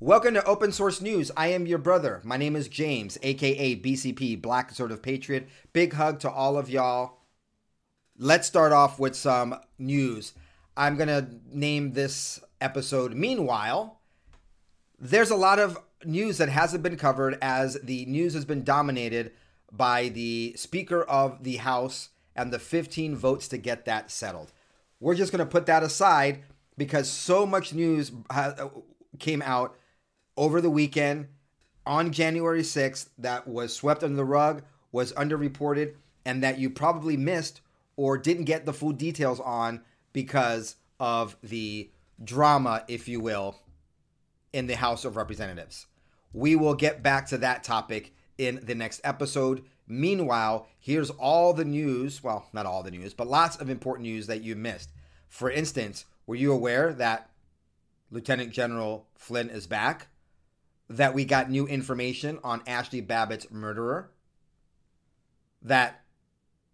[0.00, 1.32] Welcome to Open Source News.
[1.36, 2.20] I am your brother.
[2.22, 5.48] My name is James, aka BCP, Black Sort of Patriot.
[5.72, 7.22] Big hug to all of y'all.
[8.16, 10.34] Let's start off with some news.
[10.76, 13.98] I'm going to name this episode Meanwhile.
[15.00, 19.32] There's a lot of news that hasn't been covered as the news has been dominated
[19.72, 24.52] by the Speaker of the House and the 15 votes to get that settled.
[25.00, 26.44] We're just going to put that aside
[26.76, 28.68] because so much news uh,
[29.18, 29.74] came out
[30.38, 31.26] over the weekend
[31.84, 37.16] on January 6th that was swept under the rug, was underreported, and that you probably
[37.16, 37.60] missed
[37.96, 41.90] or didn't get the full details on because of the
[42.22, 43.56] drama, if you will,
[44.52, 45.86] in the House of Representatives.
[46.32, 49.64] We will get back to that topic in the next episode.
[49.88, 54.28] Meanwhile, here's all the news well, not all the news, but lots of important news
[54.28, 54.90] that you missed.
[55.26, 57.30] For instance, were you aware that
[58.10, 60.06] Lieutenant General Flynn is back?
[60.88, 64.10] That we got new information on Ashli Babbitt's murderer,
[65.60, 66.02] that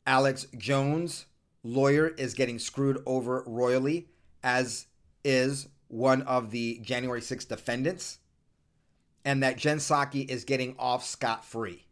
[0.06, 1.27] Alex Jones'
[1.62, 4.09] lawyer is getting screwed over royally,
[4.43, 4.87] as
[5.25, 8.19] is one of the January 6th defendants,
[9.25, 11.87] and that Jen Psaki is getting off scot free.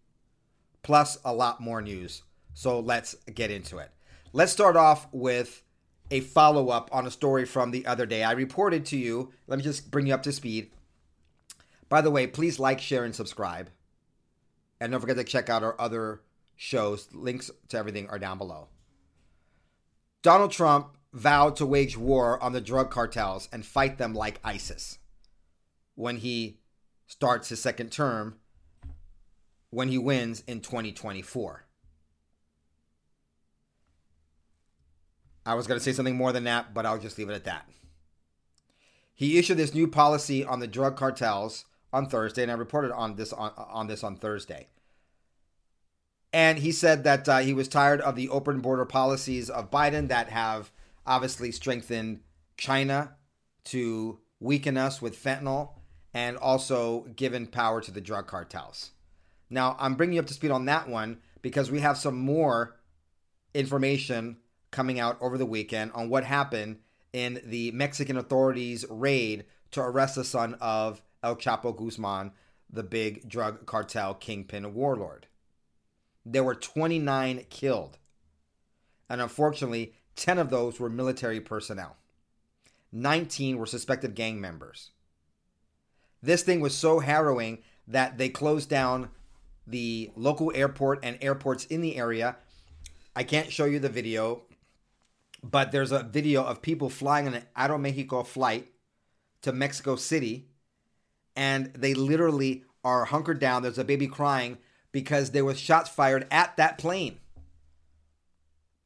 [0.83, 2.23] Plus, a lot more news.
[2.55, 3.91] So let's get into it.
[4.33, 5.63] Let's start off with
[6.11, 8.23] a follow up on a story from the other day.
[8.23, 10.71] I reported to you, let me just bring you up to speed.
[11.93, 13.69] By the way, please like, share, and subscribe.
[14.81, 16.23] And don't forget to check out our other
[16.57, 17.07] shows.
[17.13, 18.69] Links to everything are down below.
[20.23, 25.01] Donald Trump vowed to wage war on the drug cartels and fight them like ISIS
[25.95, 26.61] when he
[27.07, 28.39] starts his second term
[29.69, 31.67] when he wins in 2024.
[35.45, 37.45] I was going to say something more than that, but I'll just leave it at
[37.45, 37.69] that.
[39.13, 43.17] He issued this new policy on the drug cartels on Thursday, and I reported on
[43.17, 44.69] this on, on this on Thursday.
[46.33, 50.09] And he said that uh, he was tired of the open border policies of Biden
[50.09, 50.73] that have
[51.07, 52.21] obviously strengthened
[52.57, 53.17] China
[53.65, 55.73] to weaken us with fentanyl
[56.15, 58.93] and also given power to the drug cartels.
[59.51, 62.77] Now, I'm bringing you up to speed on that one because we have some more
[63.55, 64.39] information
[64.71, 66.79] coming out over the weekend on what happened
[67.13, 72.33] in the Mexican authorities' raid to arrest the son of El Chapo Guzman,
[72.71, 75.27] the big drug cartel kingpin warlord.
[76.25, 77.99] There were 29 killed,
[79.09, 81.97] and unfortunately, 10 of those were military personnel.
[82.93, 84.91] 19 were suspected gang members.
[86.23, 87.59] This thing was so harrowing
[87.89, 89.11] that they closed down
[89.67, 92.37] the local airport and airports in the area.
[93.17, 94.43] I can't show you the video,
[95.43, 98.69] but there's a video of people flying on an Aeromexico flight
[99.43, 100.49] to Mexico City
[101.37, 103.63] and they literally are hunkered down.
[103.63, 104.59] There's a baby crying
[104.91, 107.19] because there was shots fired at that plane.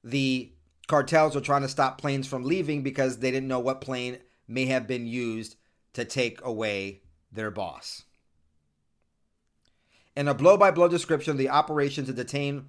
[0.05, 0.53] The
[0.87, 4.67] cartels are trying to stop planes from leaving because they didn't know what plane may
[4.67, 5.57] have been used
[5.95, 7.03] to take away
[7.33, 8.05] their boss.
[10.15, 12.67] In a blow by blow description of the operation to detain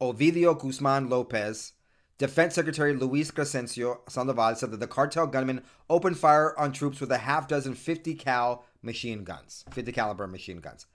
[0.00, 1.72] Ovidio Guzman Lopez,
[2.18, 7.10] Defense Secretary Luis Crescencio Sandoval said that the cartel gunmen opened fire on troops with
[7.10, 10.86] a half dozen 50 cal machine guns, 50 caliber machine guns.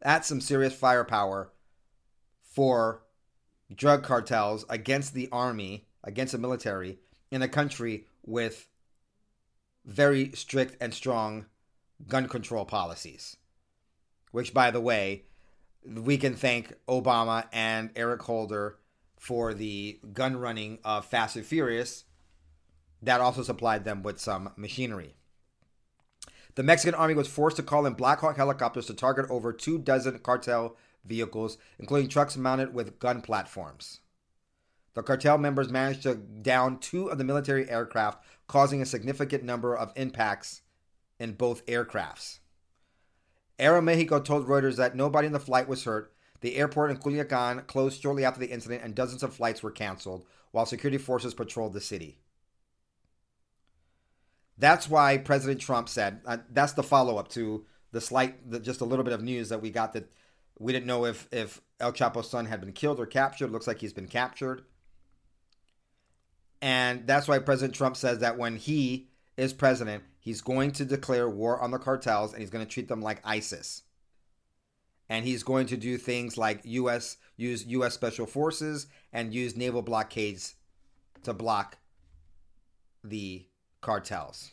[0.00, 1.50] That's some serious firepower
[2.42, 3.02] for
[3.74, 6.98] drug cartels against the army, against the military
[7.30, 8.68] in a country with
[9.84, 11.46] very strict and strong
[12.08, 13.36] gun control policies.
[14.32, 15.24] Which, by the way,
[15.84, 18.78] we can thank Obama and Eric Holder
[19.18, 22.04] for the gun running of Fast and Furious.
[23.02, 25.14] That also supplied them with some machinery.
[26.56, 29.78] The Mexican army was forced to call in Black Hawk helicopters to target over two
[29.78, 34.00] dozen cartel vehicles, including trucks mounted with gun platforms.
[34.94, 39.76] The cartel members managed to down two of the military aircraft, causing a significant number
[39.76, 40.62] of impacts
[41.18, 42.40] in both aircrafts.
[43.58, 46.12] Aeromexico told Reuters that nobody in the flight was hurt.
[46.40, 50.24] The airport in Culiacan closed shortly after the incident, and dozens of flights were canceled
[50.50, 52.18] while security forces patrolled the city.
[54.60, 58.82] That's why President Trump said uh, that's the follow up to the slight, the, just
[58.82, 60.12] a little bit of news that we got that
[60.58, 63.50] we didn't know if if El Chapo's son had been killed or captured.
[63.50, 64.62] Looks like he's been captured.
[66.60, 69.08] And that's why President Trump says that when he
[69.38, 72.88] is president, he's going to declare war on the cartels and he's going to treat
[72.88, 73.82] them like ISIS.
[75.08, 79.80] And he's going to do things like US use US special forces and use naval
[79.80, 80.54] blockades
[81.22, 81.78] to block
[83.02, 83.46] the
[83.80, 84.52] cartels.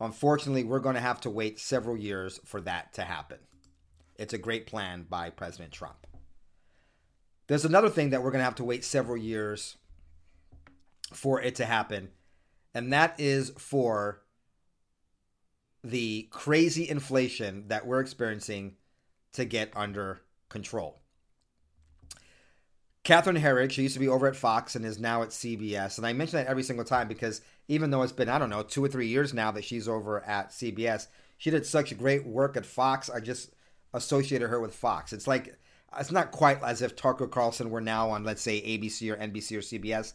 [0.00, 3.38] Unfortunately, we're going to have to wait several years for that to happen.
[4.16, 6.06] It's a great plan by President Trump.
[7.46, 9.76] There's another thing that we're going to have to wait several years
[11.12, 12.10] for it to happen,
[12.74, 14.22] and that is for
[15.82, 18.76] the crazy inflation that we're experiencing
[19.32, 21.00] to get under control.
[23.08, 25.96] Catherine Herridge, she used to be over at Fox and is now at CBS.
[25.96, 28.62] And I mention that every single time because even though it's been, I don't know,
[28.62, 31.06] two or three years now that she's over at CBS,
[31.38, 33.08] she did such great work at Fox.
[33.08, 33.54] I just
[33.94, 35.14] associated her with Fox.
[35.14, 35.58] It's like,
[35.98, 39.56] it's not quite as if Tucker Carlson were now on, let's say, ABC or NBC
[39.56, 40.12] or CBS.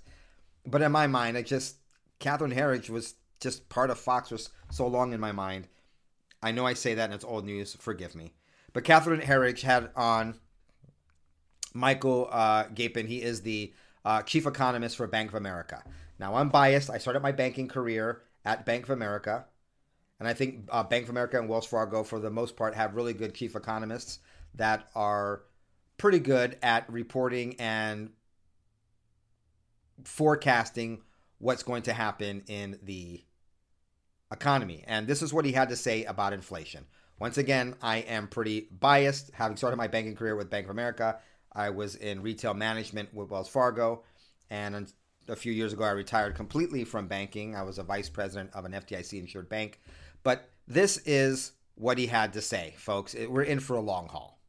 [0.63, 1.77] But in my mind, it just
[2.19, 4.37] Catherine Herridge was just part of Fox for
[4.69, 5.67] so long in my mind.
[6.43, 7.75] I know I say that and it's old news.
[7.79, 8.35] Forgive me.
[8.71, 10.35] But Catherine Herridge had on
[11.73, 13.07] Michael uh, Gapen.
[13.07, 13.73] He is the
[14.05, 15.83] uh, chief economist for Bank of America.
[16.19, 16.89] Now, I'm biased.
[16.89, 19.45] I started my banking career at Bank of America.
[20.19, 22.95] And I think uh, Bank of America and Wells Fargo, for the most part, have
[22.95, 24.19] really good chief economists
[24.55, 25.41] that are
[25.97, 28.11] pretty good at reporting and
[30.03, 31.01] forecasting
[31.39, 33.23] what's going to happen in the
[34.31, 34.83] economy.
[34.87, 36.85] And this is what he had to say about inflation.
[37.19, 39.31] Once again, I am pretty biased.
[39.33, 41.19] Having started my banking career with Bank of America,
[41.55, 44.03] I was in retail management with Wells Fargo.
[44.49, 44.91] And
[45.27, 47.55] a few years ago, I retired completely from banking.
[47.55, 49.79] I was a vice president of an FDIC insured bank.
[50.23, 53.15] But this is what he had to say, folks.
[53.15, 54.39] We're in for a long haul.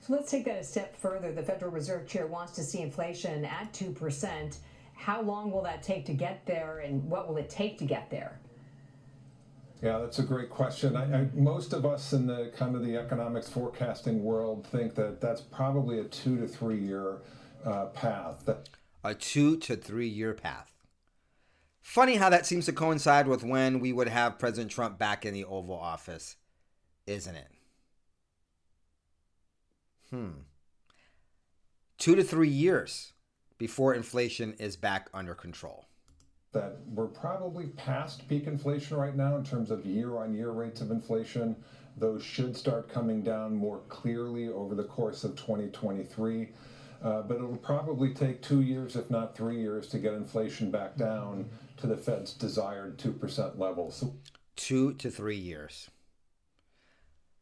[0.00, 1.32] So let's take that a step further.
[1.32, 4.56] The Federal Reserve Chair wants to see inflation at 2%.
[4.94, 8.10] How long will that take to get there, and what will it take to get
[8.10, 8.40] there?
[9.82, 10.94] Yeah, that's a great question.
[10.94, 15.20] I, I, most of us in the kind of the economics forecasting world think that
[15.20, 17.18] that's probably a two to three year
[17.64, 18.48] uh, path.
[19.02, 20.72] A two to three year path.
[21.80, 25.34] Funny how that seems to coincide with when we would have President Trump back in
[25.34, 26.36] the Oval Office,
[27.08, 27.50] isn't it?
[30.10, 30.28] Hmm.
[31.98, 33.14] Two to three years
[33.58, 35.86] before inflation is back under control.
[36.52, 40.80] That we're probably past peak inflation right now in terms of year on year rates
[40.80, 41.56] of inflation.
[41.96, 46.48] Those should start coming down more clearly over the course of 2023.
[47.02, 50.96] Uh, but it'll probably take two years, if not three years, to get inflation back
[50.96, 53.90] down to the Fed's desired 2% level.
[53.90, 54.14] So,
[54.54, 55.90] two to three years.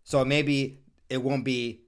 [0.04, 0.80] So maybe
[1.10, 1.82] it won't be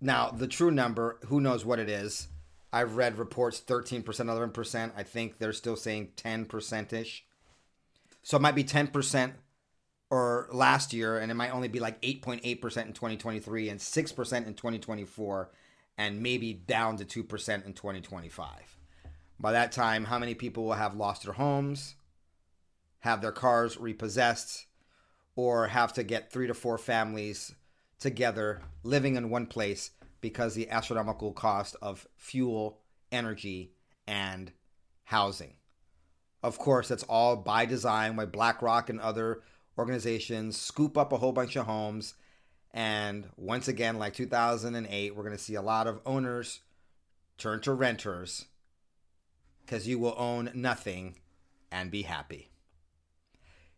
[0.00, 2.28] now, the true number, who knows what it is?
[2.72, 4.92] I've read reports 13%, 11%.
[4.96, 7.24] I think they're still saying 10% ish.
[8.22, 9.32] So it might be 10%
[10.10, 14.54] or last year, and it might only be like 8.8% in 2023 and 6% in
[14.54, 15.50] 2024,
[15.96, 18.76] and maybe down to 2% in 2025.
[19.40, 21.94] By that time, how many people will have lost their homes,
[23.00, 24.66] have their cars repossessed,
[25.36, 27.54] or have to get three to four families
[28.00, 32.80] together living in one place because the astronomical cost of fuel,
[33.12, 33.72] energy,
[34.06, 34.52] and
[35.04, 35.54] housing.
[36.42, 39.42] Of course, that's all by design why BlackRock and other
[39.76, 42.14] organizations scoop up a whole bunch of homes.
[42.72, 46.60] And once again, like 2008, we're going to see a lot of owners
[47.38, 48.46] turn to renters
[49.64, 51.16] because you will own nothing
[51.70, 52.50] and be happy.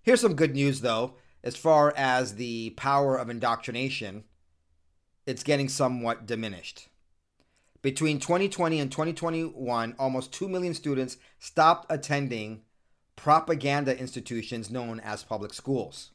[0.03, 4.25] Here's some good news, though as far as the power of indoctrination,
[5.31, 6.89] it's getting somewhat diminished.
[7.83, 12.63] Between 2020 and 2021, almost 2 million students stopped attending
[13.15, 16.11] propaganda institutions known as public schools.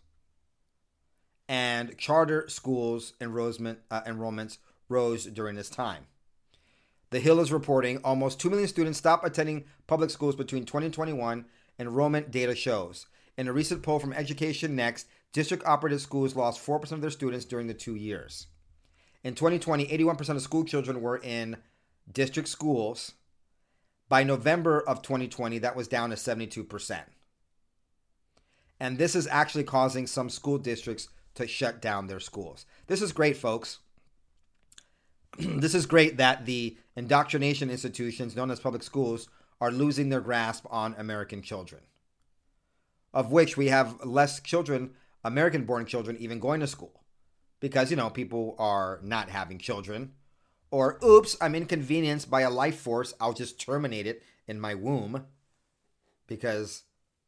[1.48, 4.57] And charter schools enrollment, uh, enrollments
[4.89, 6.07] rose during this time.
[7.12, 11.45] The Hill is reporting almost 2 million students stopped attending public schools between 2021.
[11.79, 13.07] Enrollment data shows.
[13.38, 17.45] In a recent poll from Education Next, district operated schools lost 4% of their students
[17.45, 18.48] during the two years.
[19.25, 21.58] In 2020, 81% of school children were in
[22.12, 23.13] district schools.
[24.08, 27.01] By November of 2020, that was down to 72%.
[28.79, 32.67] And this is actually causing some school districts to shut down their schools.
[32.86, 33.79] This is great, folks.
[35.39, 39.27] this is great that the indoctrination institutions known as public schools
[39.60, 41.82] are losing their grasp on American children
[43.15, 44.91] of which we have less children
[45.24, 47.05] American born children even going to school
[47.60, 50.14] because, you know, people are not having children.
[50.72, 53.14] Or, oops, I'm inconvenienced by a life force.
[53.20, 55.26] I'll just terminate it in my womb
[56.28, 56.84] because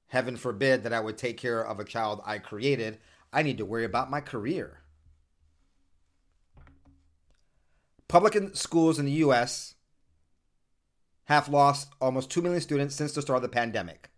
[0.07, 2.99] heaven forbid that I would take care of a child I created.
[3.31, 4.79] I need to worry about my career.
[8.07, 9.75] Public schools in the U.S.
[11.25, 14.09] have lost almost 2 million students since the start of the pandemic,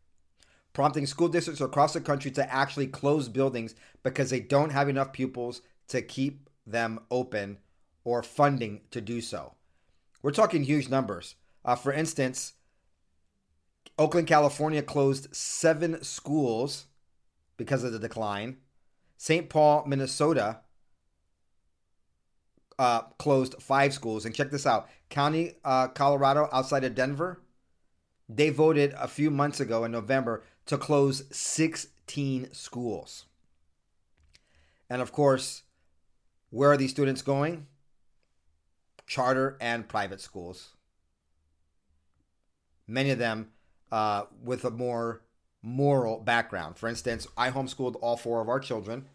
[0.74, 3.74] prompting school districts across the country to actually close buildings
[4.04, 7.58] because they don't have enough pupils to keep them open
[8.04, 9.54] or funding to do so.
[10.22, 11.36] We're talking huge numbers.
[11.64, 12.54] Uh, for instance,
[13.98, 16.86] Oakland, California closed seven schools
[17.58, 18.58] because of the decline.
[19.18, 19.50] St.
[19.50, 20.62] Paul, Minnesota
[22.80, 24.26] uh, closed five schools.
[24.26, 27.42] And check this out County, uh, Colorado, outside of Denver,
[28.28, 33.26] they voted a few months ago in November to close 16 schools.
[34.90, 35.64] And of course,
[36.50, 37.68] where are these students going?
[39.08, 40.76] Charter and private schools.
[42.88, 43.50] Many of them
[43.92, 45.22] uh, with a more
[45.62, 46.78] moral background.
[46.78, 49.06] For instance, I homeschooled all four of our children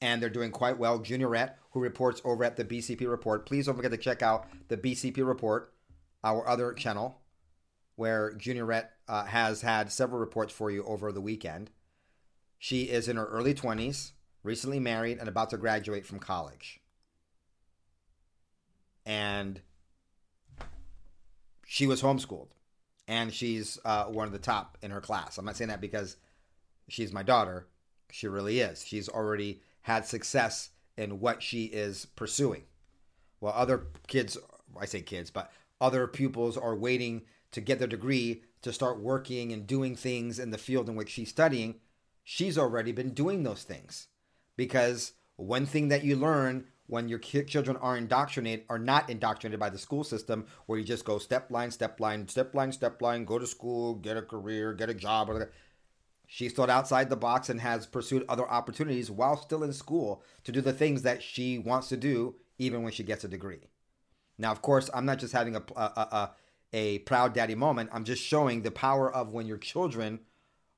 [0.00, 0.98] and they're doing quite well.
[0.98, 3.46] Juniorette, who reports over at the BCP Report.
[3.46, 5.72] Please don't forget to check out the BCP Report,
[6.24, 7.20] our other channel,
[7.96, 11.70] where Juniorette uh, has had several reports for you over the weekend.
[12.58, 16.80] She is in her early 20s, recently married, and about to graduate from college.
[19.04, 19.60] And
[21.66, 22.48] she was homeschooled,
[23.06, 25.38] and she's uh, one of the top in her class.
[25.38, 26.16] I'm not saying that because
[26.88, 27.66] she's my daughter.
[28.10, 28.84] She really is.
[28.84, 32.64] She's already had success in what she is pursuing.
[33.38, 34.36] While other kids,
[34.78, 39.52] I say kids, but other pupils are waiting to get their degree to start working
[39.52, 41.76] and doing things in the field in which she's studying,
[42.22, 44.08] she's already been doing those things.
[44.60, 49.70] Because one thing that you learn when your children are indoctrinated are not indoctrinated by
[49.70, 53.24] the school system where you just go step line step line step line step line
[53.24, 55.30] go to school get a career get a job
[56.26, 60.52] She's thought outside the box and has pursued other opportunities while still in school to
[60.52, 63.70] do the things that she wants to do, even when she gets a degree.
[64.36, 66.30] Now, of course, I'm not just having a, a, a,
[66.74, 67.88] a proud daddy moment.
[67.94, 70.20] I'm just showing the power of when your children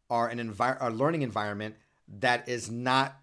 [0.09, 1.75] are an envir- a learning environment
[2.21, 3.22] that is not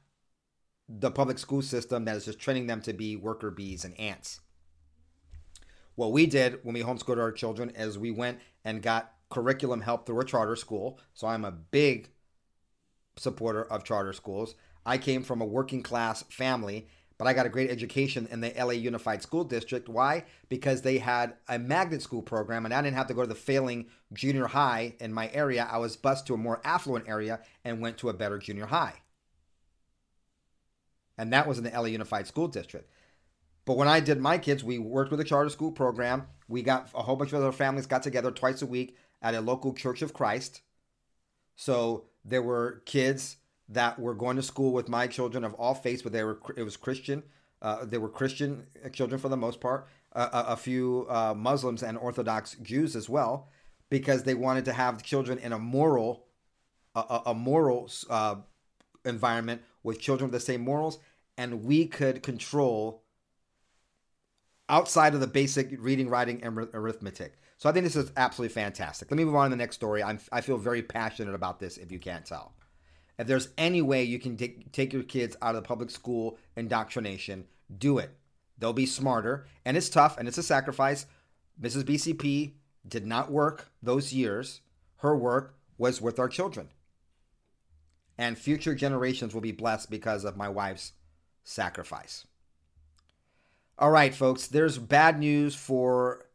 [0.89, 4.39] the public school system that is just training them to be worker bees and ants.
[5.93, 10.05] What we did when we homeschooled our children is we went and got curriculum help
[10.05, 10.99] through a charter school.
[11.13, 12.09] So I'm a big
[13.17, 14.55] supporter of charter schools.
[14.85, 18.53] I came from a working class family, but I got a great education in the
[18.57, 19.89] LA Unified School District.
[19.89, 20.23] Why?
[20.47, 23.35] Because they had a magnet school program, and I didn't have to go to the
[23.35, 25.67] failing junior high in my area.
[25.69, 28.95] I was bused to a more affluent area and went to a better junior high.
[31.19, 32.89] And that was in the LA Unified School District.
[33.65, 36.27] But when I did my kids, we worked with a charter school program.
[36.47, 39.41] We got a whole bunch of other families got together twice a week at a
[39.41, 40.61] local Church of Christ.
[41.57, 43.35] So there were kids
[43.67, 46.63] that were going to school with my children of all faiths, but they were it
[46.63, 47.23] was Christian.
[47.61, 49.89] Uh, they were Christian children for the most part.
[50.13, 53.49] Uh, a, a, few uh, Muslims and Orthodox Jews as well,
[53.89, 56.25] because they wanted to have children in a moral,
[56.95, 58.35] a, a moral uh,
[59.05, 60.99] environment with children with the same morals,
[61.39, 63.01] and we could control
[64.67, 67.39] outside of the basic reading, writing, and arithmetic.
[67.57, 69.09] So I think this is absolutely fantastic.
[69.09, 70.03] Let me move on to the next story.
[70.03, 72.51] I'm, I feel very passionate about this, if you can't tell.
[73.17, 76.37] If there's any way you can take, take your kids out of the public school
[76.57, 77.45] indoctrination,
[77.77, 78.11] do it.
[78.57, 79.47] They'll be smarter.
[79.63, 81.05] And it's tough and it's a sacrifice.
[81.61, 81.83] Mrs.
[81.83, 82.55] BCP
[82.85, 84.59] did not work those years.
[84.97, 86.67] Her work was with our children.
[88.17, 90.91] And future generations will be blessed because of my wife's
[91.49, 92.25] sacrifice.
[93.77, 96.25] All right, folks, there's bad news for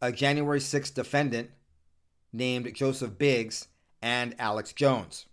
[0.00, 1.50] a January 6th defendant
[2.32, 3.68] named Joseph Biggs
[4.00, 5.26] and Alex Jones.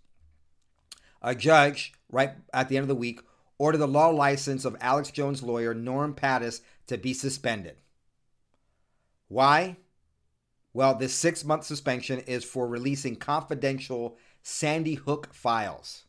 [1.22, 3.20] A judge, right at the end of the week,
[3.56, 7.76] ordered the law license of Alex Jones' lawyer, Norm Pattis, to be suspended.
[9.28, 9.78] Why?
[10.74, 16.04] Well, this six month suspension is for releasing confidential Sandy Hook files.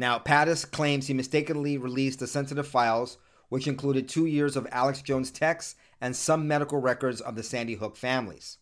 [0.00, 3.18] Now, Pattis claims he mistakenly released the sensitive files,
[3.50, 7.74] which included two years of Alex Jones' texts and some medical records of the Sandy
[7.74, 8.56] Hook families.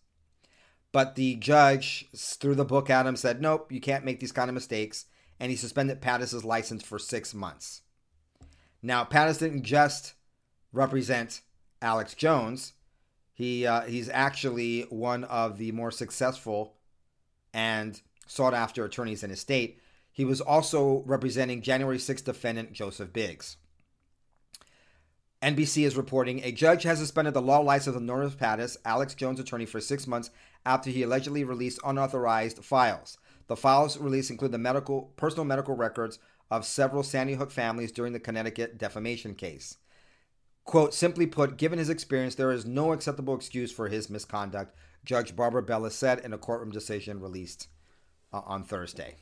[0.91, 4.51] But the judge threw the book at him, said, Nope, you can't make these kind
[4.51, 5.05] of mistakes,
[5.39, 7.83] and he suspended Pattis's license for six months.
[8.83, 10.15] Now, Pattis didn't just
[10.73, 11.43] represent
[11.81, 12.73] Alex Jones.
[13.33, 16.75] He uh, he's actually one of the more successful
[17.55, 19.79] and sought after attorneys in his state.
[20.19, 23.57] He was also representing January 6th defendant Joseph Biggs.
[25.41, 29.39] NBC is reporting a judge has suspended the law license of Norris Pattis, Alex Jones'
[29.39, 30.31] attorney, for six months
[30.67, 33.17] after he allegedly released unauthorized files.
[33.47, 36.19] The files released include the medical, personal medical records
[36.51, 39.77] of several Sandy Hook families during the Connecticut defamation case.
[40.65, 45.37] Quote, simply put, given his experience, there is no acceptable excuse for his misconduct, Judge
[45.37, 47.69] Barbara Bellis said in a courtroom decision released
[48.33, 49.19] uh, on Thursday.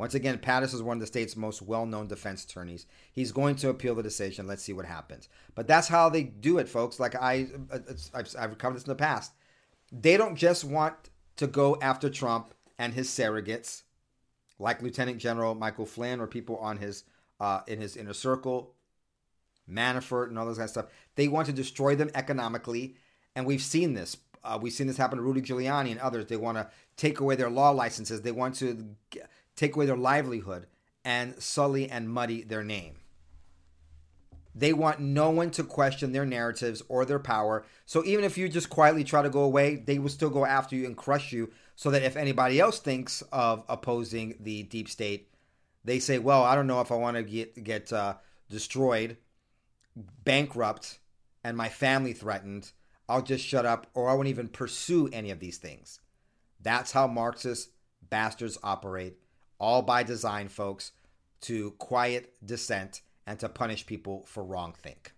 [0.00, 2.86] Once again, Pattis is one of the state's most well known defense attorneys.
[3.12, 4.46] He's going to appeal the decision.
[4.46, 5.28] Let's see what happens.
[5.54, 6.98] But that's how they do it, folks.
[6.98, 7.48] Like I,
[8.14, 9.32] I've, covered this in the past.
[9.92, 10.94] They don't just want
[11.36, 13.82] to go after Trump and his surrogates,
[14.58, 17.04] like Lieutenant General Michael Flynn or people on his
[17.38, 18.72] uh, in his inner circle,
[19.70, 20.86] Manafort and all those kind of stuff.
[21.16, 22.96] They want to destroy them economically,
[23.36, 24.16] and we've seen this.
[24.42, 26.24] Uh, we've seen this happen to Rudy Giuliani and others.
[26.24, 28.22] They want to take away their law licenses.
[28.22, 28.96] They want to
[29.60, 30.66] take away their livelihood,
[31.04, 32.94] and sully and muddy their name.
[34.54, 37.64] They want no one to question their narratives or their power.
[37.84, 40.74] So even if you just quietly try to go away, they will still go after
[40.74, 41.50] you and crush you.
[41.76, 45.28] So that if anybody else thinks of opposing the deep state,
[45.84, 48.16] they say, "Well, I don't know if I want to get get uh,
[48.50, 49.16] destroyed,
[50.24, 50.98] bankrupt,
[51.44, 52.72] and my family threatened.
[53.08, 56.00] I'll just shut up, or I won't even pursue any of these things."
[56.60, 57.70] That's how Marxist
[58.10, 59.16] bastards operate
[59.60, 60.92] all by design, folks,
[61.42, 65.12] to quiet dissent and to punish people for wrong think.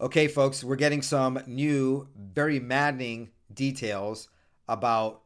[0.00, 4.28] Okay, folks, we're getting some new, very maddening details
[4.68, 5.22] about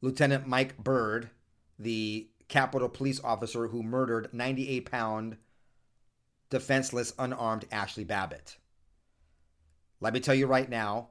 [0.00, 1.30] Lieutenant Mike Byrd,
[1.78, 5.36] the Capitol police officer who murdered 98 pound
[6.48, 8.56] defenseless, unarmed Ashli Babbitt.
[10.00, 11.08] Let me tell you right now,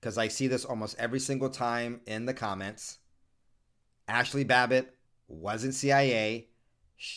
[0.00, 2.98] because I see this almost every single time in the comments
[4.10, 4.94] Ashli Babbitt
[5.28, 6.48] wasn't CIA.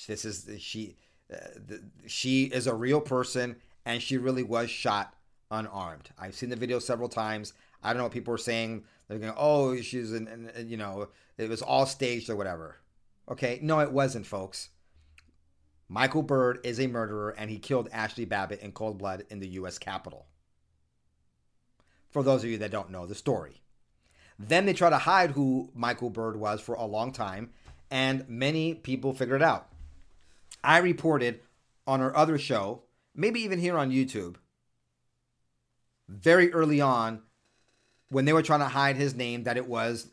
[0.07, 0.97] This is she.
[1.33, 5.15] Uh, the, she is a real person, and she really was shot
[5.49, 6.11] unarmed.
[6.19, 7.53] I've seen the video several times.
[7.81, 8.83] I don't know what people are saying.
[9.07, 12.77] They're going, "Oh, she's in, in, you know, it was all staged or whatever."
[13.29, 14.69] Okay, no, it wasn't, folks.
[15.89, 19.47] Michael Byrd is a murderer, and he killed Ashli Babbitt in cold blood in the
[19.49, 19.77] U.S.
[19.77, 20.27] Capitol.
[22.09, 23.62] For those of you that don't know the story.
[24.47, 27.51] Then they try to hide who Michael Byrd was for a long time,
[27.89, 29.69] and many people figured it out.
[30.63, 31.39] I reported
[31.87, 32.83] on our other show,
[33.15, 34.35] maybe even here on YouTube,
[36.07, 37.21] very early on
[38.09, 40.09] when they were trying to hide his name that it was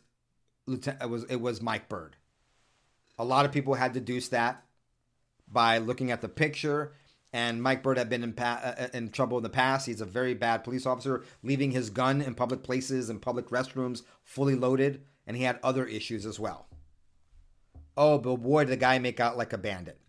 [0.66, 2.16] it was it was Mike Byrd.
[3.18, 4.64] A lot of people had deduced that
[5.50, 6.92] by looking at the picture
[7.32, 9.86] and Mike Byrd had been in, pa- uh, uh, in, trouble in the past.
[9.86, 14.02] He's a very bad police officer, leaving his gun in public places and public restrooms
[14.24, 16.66] fully loaded, and he had other issues as well.
[17.96, 20.00] Oh, but boy, did the guy make out like a bandit.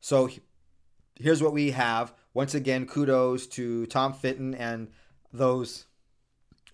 [0.00, 0.30] So
[1.16, 2.12] here's what we have.
[2.34, 4.88] Once again, kudos to Tom Fitton and
[5.32, 5.86] those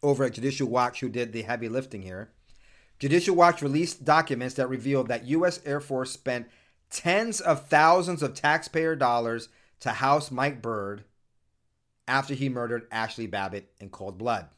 [0.03, 2.31] over at Judicial Watch who did the heavy lifting here.
[2.98, 5.61] Judicial Watch released documents that revealed that U.S.
[5.64, 6.48] Air Force spent
[6.90, 9.48] tens of thousands of taxpayer dollars
[9.80, 11.04] to house Mike Byrd
[12.06, 14.48] after he murdered Ashli Babbitt in cold blood.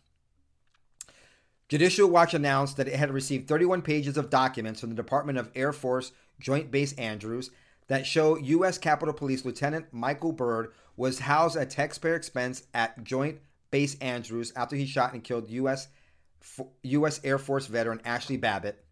[1.68, 5.50] Judicial Watch announced that it had received 31 pages of documents from the Department of
[5.54, 7.50] Air Force Joint Base Andrews
[7.87, 8.78] that show U.S.
[8.78, 13.38] Capitol Police Lieutenant Michael Byrd was housed at taxpayer expense at Joint
[13.70, 15.88] Base Andrews after he shot and killed U.S.
[16.83, 17.20] U.S.
[17.22, 18.85] Air Force veteran Ashli Babbitt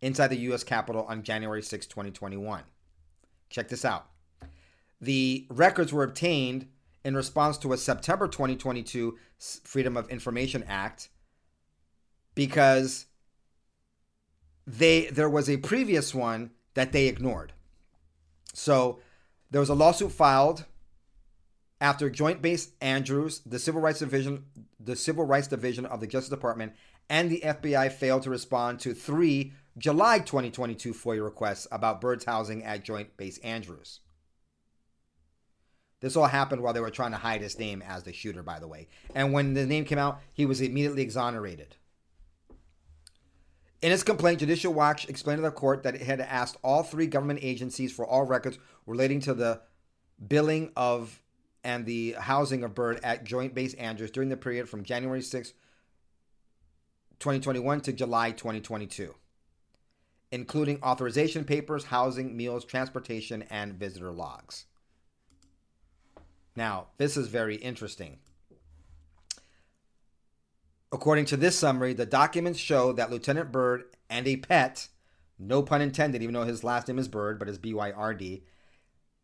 [0.00, 0.62] inside the U.S.
[0.62, 2.62] Capitol on January 6, 2021.
[3.48, 4.06] Check this out.
[5.00, 6.68] The records were obtained
[7.04, 9.18] in response to a September 2022
[9.64, 11.10] Freedom of Information Act
[12.34, 13.06] because
[14.66, 17.52] they there was a previous one that they ignored.
[18.54, 19.00] So
[19.50, 20.64] there was a lawsuit filed
[21.80, 24.44] after Joint Base Andrews, the Civil Rights Division,
[24.80, 26.72] the Civil Rights Division of the Justice Department,
[27.10, 32.64] and the FBI failed to respond to three July 2022 FOIA requests about Byrd's housing
[32.64, 34.00] at Joint Base Andrews.
[36.00, 38.58] This all happened while they were trying to hide his name as the shooter, by
[38.58, 38.88] the way.
[39.14, 41.76] And when the name came out, he was immediately exonerated.
[43.80, 47.06] In its complaint, Judicial Watch explained to the court that it had asked all three
[47.06, 49.60] government agencies for all records relating to the
[50.26, 51.22] billing of
[51.62, 55.50] and the housing of Byrd at Joint Base Andrews during the period from January 6,
[57.18, 59.14] 2021 to July 2022,
[60.30, 64.66] including authorization papers, housing, meals, transportation, and visitor logs.
[66.56, 68.18] Now, this is very interesting.
[70.92, 74.88] According to this summary, the documents show that Lieutenant Byrd and a pet
[75.38, 78.14] no pun intended, even though his last name is Byrd, but it's B Y R
[78.14, 78.44] D.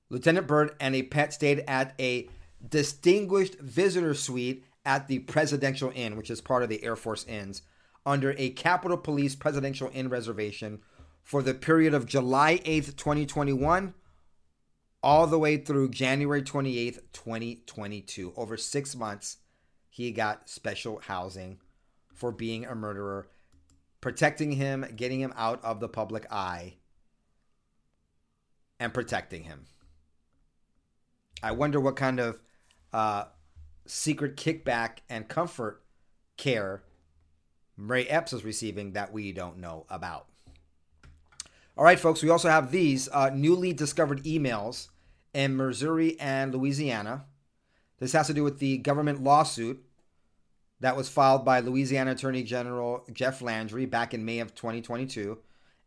[0.09, 2.29] Lieutenant Byrd and a pet stayed at a
[2.67, 7.63] distinguished visitor suite at the Presidential Inn, which is part of the Air Force Inns,
[8.05, 10.81] under a Capitol Police Presidential Inn reservation
[11.23, 13.95] for the period of July 8th, 2021,
[15.03, 18.33] all the way through January 28th, 2022.
[18.37, 19.39] Over six months,
[19.89, 21.59] he got special housing
[22.13, 23.29] for being a murderer,
[24.01, 26.75] protecting him, getting him out of the public eye,
[28.79, 29.67] and protecting him.
[31.43, 32.41] I wonder what kind of
[32.93, 33.25] uh,
[33.87, 35.83] secret kickback and comfort
[36.37, 36.83] care
[37.77, 40.27] Ray Epps is receiving that we don't know about.
[41.81, 44.89] All right, folks, we also have these uh, newly discovered emails
[45.33, 47.25] in Missouri and Louisiana.
[47.99, 49.83] This has to do with the government lawsuit
[50.81, 55.39] that was filed by Louisiana Attorney General Jeff Landry back in May of 2022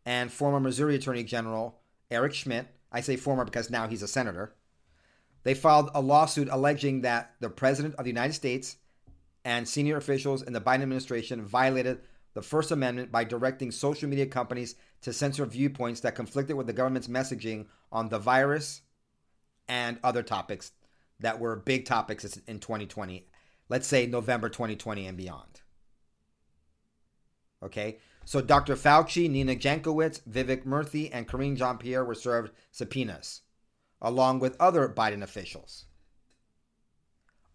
[0.04, 1.78] and former Missouri Attorney General
[2.10, 2.66] Eric Schmitt.
[2.90, 4.52] I say former because now he's a senator.
[5.44, 8.78] They filed a lawsuit alleging that the President of the United States
[9.44, 12.00] and senior officials in the Biden administration violated
[12.34, 16.72] the First Amendment by directing social media companies to censor viewpoints that conflicted with the
[16.72, 18.82] government's messaging on the virus
[19.68, 20.72] and other topics
[21.20, 23.26] that were big topics in 2020.
[23.68, 25.60] Let's say November 2020 and beyond.
[27.62, 28.74] Okay, so Dr.
[28.74, 33.40] Fauci, Nina Jankowicz, Vivek Murthy, and Karine Jean Pierre were served subpoenas
[34.02, 35.86] along with other Biden officials.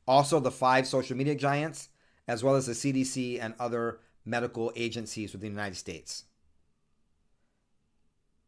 [0.08, 1.90] Also, the five social media giants,
[2.28, 6.26] as well as the CDC and other medical agencies within the United States.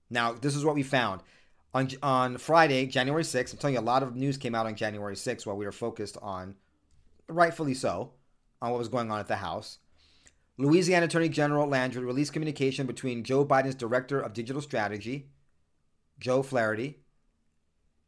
[0.10, 1.22] Now, this is what we found.
[1.74, 4.76] On, on Friday, January 6th, I'm telling you, a lot of news came out on
[4.76, 6.56] January 6th while we were focused on,
[7.30, 8.12] rightfully so,
[8.62, 9.80] on what was going on at the House.
[10.58, 15.30] Louisiana Attorney General Landry released communication between Joe Biden's Director of Digital Strategy,
[16.20, 17.00] Joe Flaherty,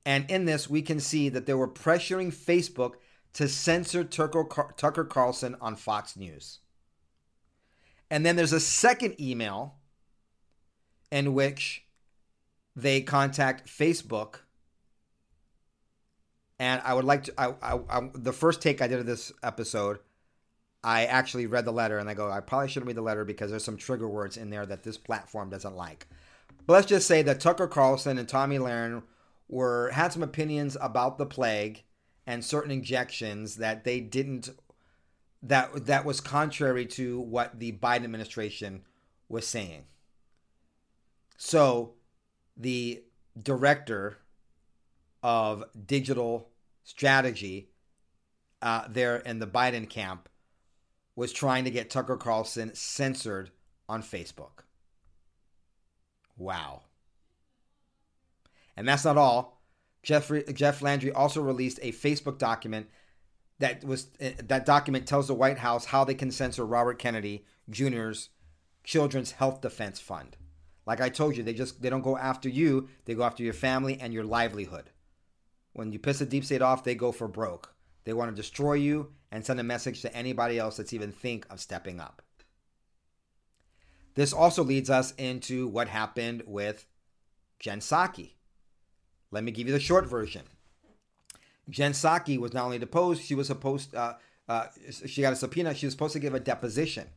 [0.06, 2.96] and in this, we can see that they were pressuring Facebook
[3.34, 6.60] to censor Tucker Carlson on Fox News.
[8.10, 9.76] And then there's a second email
[11.12, 11.86] in which
[12.76, 14.36] they contact Facebook.
[16.60, 19.32] And I would like to, I, I, I, the first take I did of this
[19.42, 20.00] episode,
[20.84, 23.50] I actually read the letter and I go, I probably shouldn't read the letter because
[23.52, 26.08] there's some trigger words in there that this platform doesn't like.
[26.66, 29.04] But let's just say that Tucker Carlson and Tomi Lahren
[29.48, 31.84] were had some opinions about the plague
[32.26, 34.50] and certain injections that they didn't
[35.44, 38.84] that that was contrary to what the Biden administration
[39.28, 39.86] was saying.
[41.38, 41.94] So
[42.56, 43.04] the
[43.42, 44.18] director
[45.22, 46.50] of digital
[46.84, 47.70] strategy
[48.62, 50.30] uh, there in the Biden camp
[51.16, 53.52] was trying to get Tucker Carlson censored
[53.90, 54.64] on Facebook.
[56.38, 56.84] Wow.
[58.76, 59.62] And that's not all.
[60.02, 62.88] Jeffrey, Jeff Landry also released a Facebook document
[63.60, 67.46] that was eh, that document tells the White House how they can censor Robert Kennedy
[67.70, 68.30] Jr.'s
[68.84, 70.36] Children's Health Defense Fund.
[70.86, 73.54] Like I told you, they just they don't go after you; they go after your
[73.54, 74.90] family and your livelihood.
[75.74, 77.74] When you piss the deep state off, they go for broke.
[78.04, 81.46] They want to destroy you and send a message to anybody else that's even think
[81.50, 82.22] of stepping up.
[84.16, 86.86] This also leads us into what happened with
[87.60, 88.34] Jen Psaki.
[89.32, 90.44] Let me give you the short version.
[91.70, 94.14] Jen Psaki was not only deposed, she was supposed uh,
[94.48, 94.68] uh,
[95.06, 95.74] she got a subpoena.
[95.74, 97.08] She was supposed to give a deposition.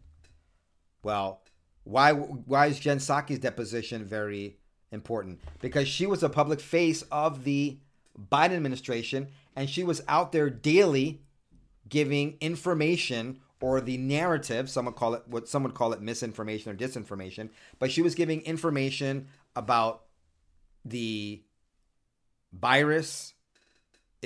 [1.02, 1.42] Well,
[1.84, 4.58] why why is Jen Psaki's deposition very
[4.92, 5.40] important?
[5.60, 7.78] Because she was a public face of the
[8.30, 11.22] Biden administration, and she was out there daily
[11.88, 14.70] giving information or the narrative.
[14.70, 18.14] Some would call it what some would call it misinformation or disinformation, but she was
[18.14, 20.02] giving information about
[20.84, 21.42] the
[22.52, 23.34] virus,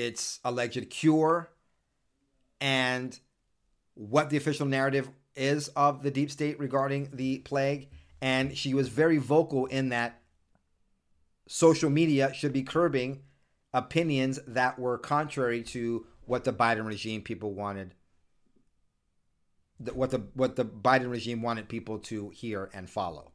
[0.01, 1.51] its alleged cure,
[2.61, 3.19] and
[3.95, 7.89] what the official narrative is of the deep state regarding the plague.
[8.23, 10.21] And she was very vocal in that
[11.49, 13.23] social media should be curbing
[13.73, 17.95] opinions that were contrary to what the Biden regime people wanted
[19.93, 23.33] what the what the Biden regime wanted people to hear and follow.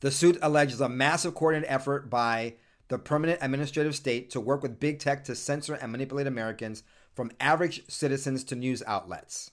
[0.00, 2.54] The suit alleges a massive coordinated effort by
[2.88, 6.82] the permanent administrative state to work with big tech to censor and manipulate Americans
[7.14, 9.50] from average citizens to news outlets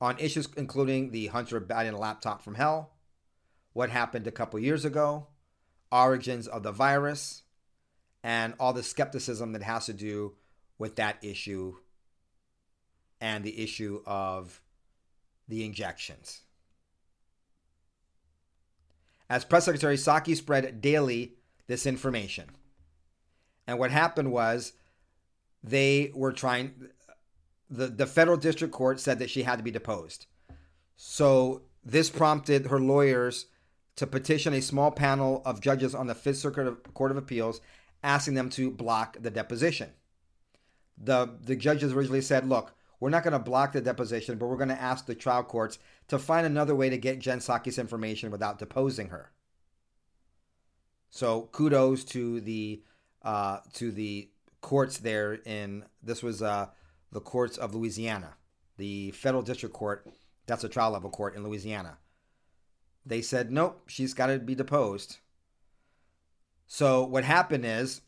[0.00, 2.92] on issues including the Hunter Biden laptop from hell,
[3.72, 5.26] what happened a couple years ago,
[5.90, 7.42] origins of the virus,
[8.22, 10.34] and all the skepticism that has to do
[10.78, 11.74] with that issue
[13.20, 14.62] and the issue of
[15.48, 16.42] the injections.
[19.30, 21.34] as press secretary Psaki spread daily
[21.68, 22.50] this information.
[23.66, 24.72] And what happened was
[25.62, 26.88] they were trying
[27.70, 30.26] the, the federal district court said that she had to be deposed.
[30.96, 33.46] So this prompted her lawyers
[33.96, 37.60] to petition a small panel of judges on the Fifth Circuit Court of Appeals,
[38.02, 39.90] asking them to block the deposition.
[40.96, 44.56] The the judges originally said, "Look, we're not going to block the deposition, but we're
[44.56, 45.78] going to ask the trial courts
[46.08, 49.30] to find another way to get Jen Psaki's information without deposing her."
[51.10, 52.82] So kudos to the
[53.22, 54.28] uh, to the
[54.60, 56.66] courts there in this was uh,
[57.12, 58.34] the courts of Louisiana,
[58.76, 60.06] the federal district court.
[60.46, 61.98] That's a trial level court in Louisiana.
[63.04, 65.18] They said nope, she's got to be deposed.
[66.66, 68.02] So what happened is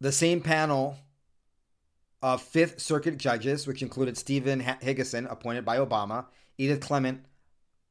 [0.00, 0.96] the same panel
[2.22, 6.26] of Fifth Circuit judges, which included Stephen Higginson, appointed by Obama,
[6.58, 7.24] Edith Clement,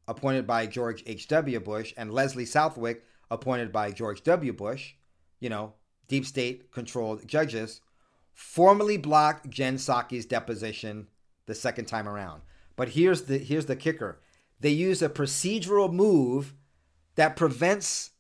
[0.10, 1.60] appointed by George H.W.
[1.60, 4.52] Bush, and Leslie Southwick, appointed by George W.
[4.52, 4.96] Bush,
[5.40, 5.74] you know,
[6.08, 7.82] deep state controlled judges,
[8.34, 11.08] formally blocked Jen Psaki's deposition
[11.46, 12.42] the second time around.
[12.76, 14.20] But here's the here's the kicker.
[14.60, 16.56] They use a procedural move
[17.16, 18.12] that prevents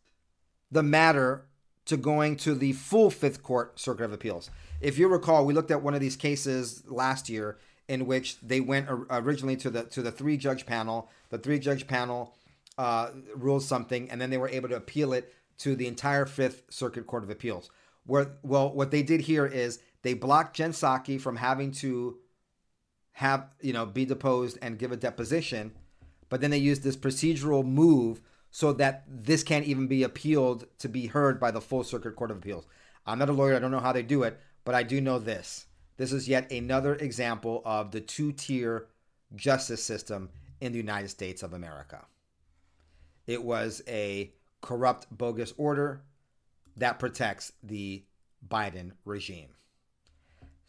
[0.71, 1.47] the matter
[1.85, 4.51] to going to the full Fifth Court Circuit of Appeals.
[4.79, 7.57] If you recall, we looked at one of these cases last year
[7.89, 11.09] in which they went originally to the to the three judge panel.
[11.31, 12.35] The three judge panel
[12.77, 16.63] uh, ruled something, and then they were able to appeal it to the entire Fifth
[16.69, 17.69] Circuit Court of Appeals.
[18.05, 22.19] Where well, what they did here is they blocked Jen Psaki from having to
[23.13, 25.71] have you know be deposed and give a deposition,
[26.29, 28.21] but then they used this procedural move
[28.51, 32.29] so that this can't even be appealed to be heard by the full circuit court
[32.29, 32.65] of appeals.
[33.05, 35.17] I'm not a lawyer, I don't know how they do it, but I do know
[35.17, 35.65] this.
[35.99, 38.87] This is yet another example of the two tier
[39.35, 40.29] justice system
[40.61, 42.05] in the United States of America.
[43.27, 44.31] It was a
[44.61, 46.03] corrupt, bogus order
[46.77, 48.05] that protects the
[48.47, 49.49] Biden regime.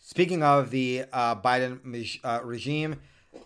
[0.00, 2.96] Speaking of the uh, Biden uh, regime,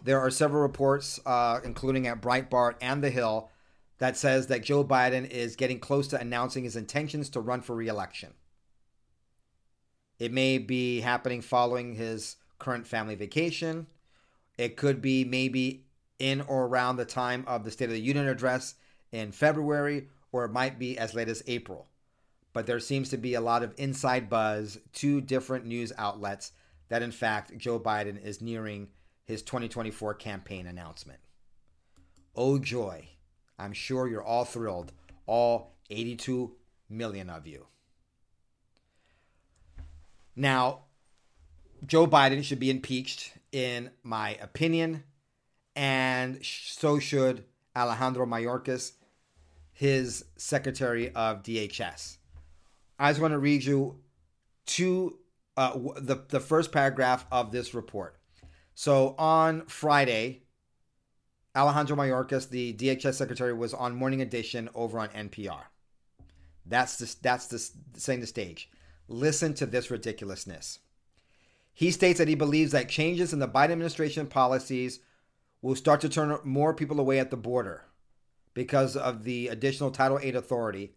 [0.02, 3.50] there are several reports, uh, including at Breitbart and The Hill,
[3.98, 7.76] that says that Joe Biden is getting close to announcing his intentions to run for
[7.76, 8.32] reelection.
[10.18, 13.86] It may be happening following his current family vacation.
[14.56, 15.84] It could be maybe
[16.18, 18.74] in or around the time of the State of the Union address
[19.10, 21.88] in February, or it might be as late as April.
[22.52, 26.52] But there seems to be a lot of inside buzz, two different news outlets,
[26.88, 28.88] that in fact Joe Biden is nearing
[29.24, 31.18] his 2024 campaign announcement.
[32.36, 33.08] Oh joy.
[33.58, 34.92] I'm sure you're all thrilled,
[35.26, 36.52] all 82
[36.88, 37.66] million of you.
[40.36, 40.84] Now,
[41.86, 45.04] Joe Biden should be impeached, in my opinion,
[45.76, 47.44] and so should
[47.76, 48.92] Alejandro Mayorkas,
[49.72, 52.18] his Secretary of DHS.
[52.98, 54.00] I just want to read you
[54.66, 55.18] two,
[55.56, 58.16] uh, the, the first paragraph of this report.
[58.74, 60.42] So on Friday,
[61.56, 65.62] Alejandro Mayorkas, the DHS secretary, was on Morning Edition over on NPR.
[66.66, 67.58] That's the, that's the
[67.98, 68.70] setting the stage.
[69.08, 70.78] Listen to this ridiculousness.
[71.72, 75.00] He states that he believes that changes in the Biden administration policies
[75.60, 77.84] will start to turn more people away at the border
[78.54, 80.94] because of the additional Title VIII authority,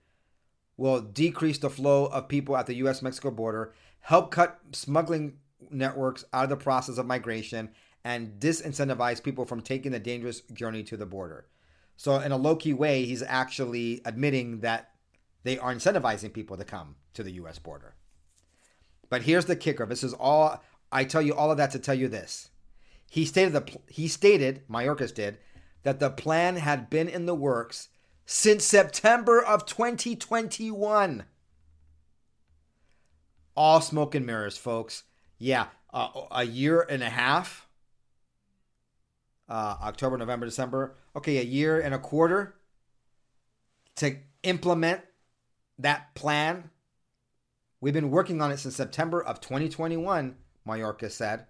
[0.77, 3.01] will decrease the flow of people at the U.S.
[3.01, 5.37] Mexico border, help cut smuggling
[5.71, 7.69] networks out of the process of migration,
[8.03, 11.47] and disincentivize people from taking the dangerous journey to the border.
[11.97, 14.91] So, in a low key way, he's actually admitting that
[15.43, 17.57] they are incentivizing people to come to the U.S.
[17.57, 17.95] border.
[19.09, 19.85] But here's the kicker.
[19.85, 22.49] This is all I tell you all of that to tell you this.
[23.09, 25.37] He stated the he stated Mayorkas did
[25.83, 27.89] that the plan had been in the works
[28.25, 31.23] since September of 2021.
[33.55, 35.03] All smoke and mirrors, folks.
[35.39, 37.67] Yeah, uh, a year and a half
[39.49, 40.95] uh, October, November, December.
[41.15, 42.55] Okay, a year and a quarter
[43.95, 45.01] to implement
[45.79, 46.69] that plan.
[47.79, 50.35] We've been working on it since September of 2021,
[50.67, 51.45] Mayorkas said.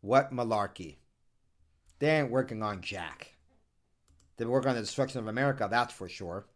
[0.00, 0.96] What malarkey.
[1.98, 3.34] They ain't working on Jack.
[4.36, 6.46] They've been working on the destruction of America, that's for sure.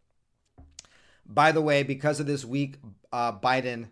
[1.25, 2.77] By the way, because of this weak
[3.11, 3.89] uh, Biden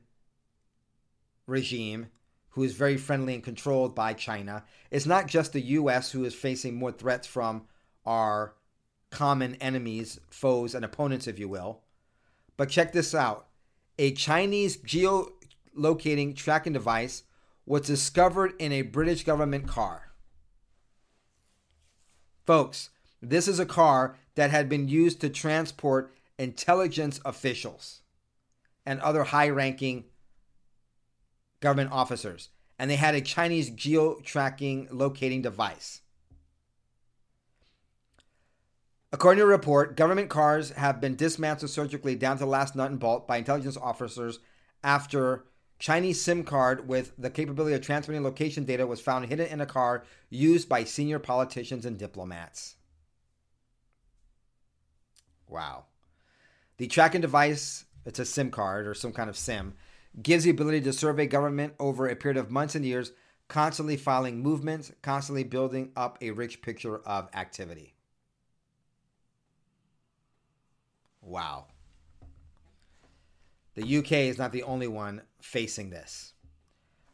[1.45, 2.07] regime,
[2.49, 4.63] who is very friendly and controlled by China.
[4.91, 6.11] It's not just the U.S.
[6.11, 7.63] who is facing more threats from
[8.05, 8.53] our
[9.09, 11.81] common enemies, foes, and opponents, if you will.
[12.55, 13.47] But check this out
[14.03, 17.23] a Chinese geolocating tracking device
[17.65, 20.11] was discovered in a British government car.
[22.45, 22.89] Folks,
[23.21, 28.01] this is a car that had been used to transport intelligence officials
[28.85, 30.03] and other high ranking
[31.61, 32.49] government officers.
[32.77, 36.01] And they had a Chinese geo tracking locating device.
[39.13, 42.89] According to a report, government cars have been dismantled surgically down to the last nut
[42.89, 44.39] and bolt by intelligence officers
[44.83, 45.45] after
[45.77, 49.67] Chinese SIM card with the capability of transmitting location data was found hidden in a
[49.67, 52.75] car used by senior politicians and diplomats.
[55.47, 55.85] Wow.
[56.77, 59.75] The tracking device, it's a SIM card or some kind of SIM,
[60.23, 63.11] gives the ability to survey government over a period of months and years,
[63.47, 67.92] constantly filing movements, constantly building up a rich picture of activity.
[71.23, 71.65] Wow.
[73.75, 76.33] The UK is not the only one facing this.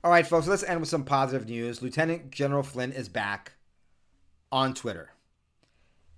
[0.04, 1.82] All right, folks, let's end with some positive news.
[1.82, 3.54] Lieutenant General Flynn is back
[4.52, 5.12] on Twitter.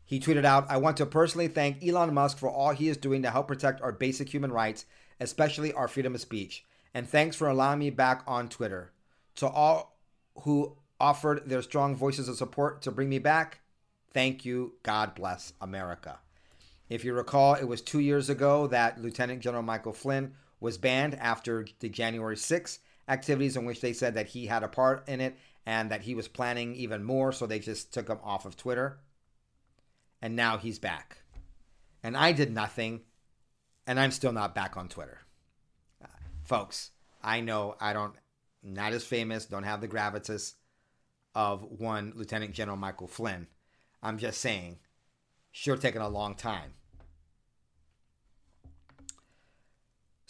[0.06, 3.22] He tweeted out, I want to personally thank Elon Musk for all he is doing
[3.24, 4.86] to help protect our basic human rights,
[5.20, 6.66] especially our freedom of speech.
[6.94, 8.92] And thanks for allowing me back on Twitter.
[9.36, 9.98] To all
[10.42, 13.62] who offered their strong voices of support to bring me back,
[14.12, 14.74] thank you.
[14.84, 16.20] God bless America.
[16.92, 21.16] If you recall, it was two years ago that Lieutenant General Michael Flynn was banned
[21.16, 25.22] after the January 6th activities, in which they said that he had a part in
[25.22, 28.58] it and that he was planning even more, so they just took him off of
[28.58, 29.00] Twitter.
[30.22, 31.20] And now he's back.
[32.04, 33.04] And I did nothing,
[33.88, 35.20] and I'm still not back on Twitter.
[36.04, 36.08] Uh,
[36.44, 36.92] folks,
[37.24, 38.16] I know I don't,
[38.64, 40.56] not as famous, don't have the gravitas
[41.36, 43.48] of one Lieutenant General Michael Flynn.
[44.04, 44.80] I'm just saying,
[45.54, 46.74] sure taking a long time.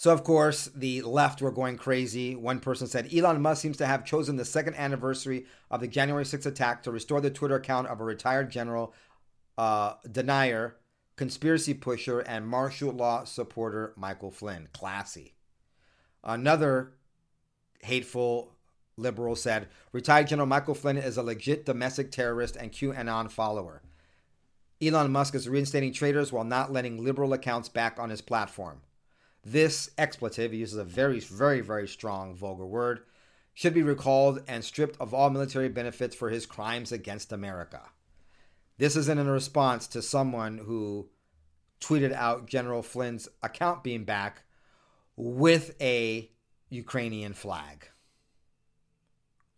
[0.01, 2.35] So, of course, the left were going crazy.
[2.35, 6.23] One person said Elon Musk seems to have chosen the second anniversary of the January
[6.23, 8.95] 6th attack to restore the Twitter account of a retired general,
[9.59, 10.77] uh, denier,
[11.17, 14.69] conspiracy pusher, and martial law supporter Michael Flynn.
[14.73, 15.35] Classy.
[16.23, 16.93] Another
[17.81, 18.53] hateful
[18.97, 23.83] liberal said retired General Michael Flynn is a legit domestic terrorist and QAnon follower.
[24.81, 28.81] Elon Musk is reinstating traitors while not letting liberal accounts back on his platform.
[29.43, 33.01] This expletive, he uses a very, very, very strong vulgar word,
[33.53, 37.81] should be recalled and stripped of all military benefits for his crimes against America.
[38.77, 41.09] This isn't in response to someone who
[41.79, 44.43] tweeted out General Flynn's account being back
[45.15, 46.29] with a
[46.69, 47.87] Ukrainian flag.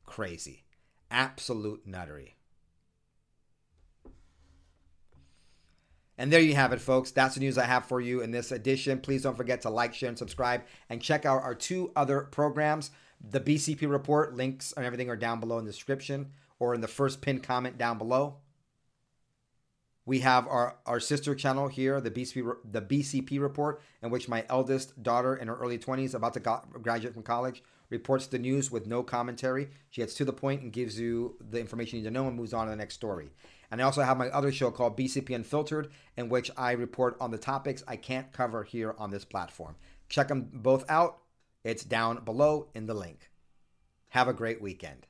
[0.05, 0.63] Crazy.
[1.11, 2.35] Absolute nuttery.
[6.17, 7.11] And there you have it, folks.
[7.11, 8.99] That's the news I have for you in this edition.
[8.99, 10.63] Please don't forget to like, share, and subscribe.
[10.89, 12.91] And check out our two other programs.
[13.19, 16.87] The BCP report, links and everything are down below in the description or in the
[16.87, 18.37] first pinned comment down below.
[20.05, 24.45] We have our, our sister channel here, the BCP, the BCP report, in which my
[24.49, 26.41] eldest daughter in her early 20s, about to
[26.81, 29.69] graduate from college, reports the news with no commentary.
[29.91, 32.35] She gets to the point and gives you the information you need to know and
[32.35, 33.29] moves on to the next story.
[33.73, 37.31] And I also have my other show called BCP Unfiltered, in which I report on
[37.31, 39.77] the topics I can't cover here on this platform.
[40.09, 41.23] Check them both out.
[41.63, 43.31] It's down below in the link.
[44.09, 45.07] Have a great weekend.